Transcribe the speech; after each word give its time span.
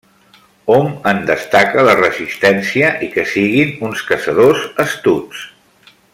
Hom 0.75 0.87
en 1.11 1.19
destaca 1.27 1.83
la 1.89 1.93
resistència 1.99 2.89
i 3.09 3.11
que 3.17 3.27
siguin 3.35 3.77
uns 3.91 4.03
caçadors 4.09 4.65
astuts. 4.87 5.45